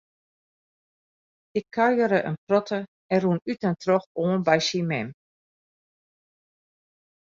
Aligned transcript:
Ik 1.59 1.65
kuiere 1.75 2.19
in 2.29 2.37
protte 2.47 2.77
en 3.13 3.17
rûn 3.23 3.43
út 3.51 3.61
en 3.69 3.75
troch 3.83 4.07
oan 4.23 4.39
by 4.47 4.57
syn 4.67 4.85
mem. 4.89 5.07